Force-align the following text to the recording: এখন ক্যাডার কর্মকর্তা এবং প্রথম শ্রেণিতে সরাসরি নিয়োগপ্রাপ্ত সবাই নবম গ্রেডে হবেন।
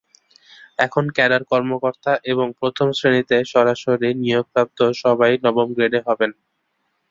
এখন 0.79 1.03
ক্যাডার 1.15 1.43
কর্মকর্তা 1.51 2.11
এবং 2.31 2.47
প্রথম 2.59 2.87
শ্রেণিতে 2.97 3.37
সরাসরি 3.51 4.09
নিয়োগপ্রাপ্ত 4.21 4.79
সবাই 5.01 5.31
নবম 5.45 5.67
গ্রেডে 5.75 5.99
হবেন। 6.07 6.31